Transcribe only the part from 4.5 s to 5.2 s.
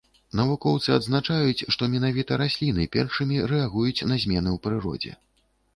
ў прыродзе.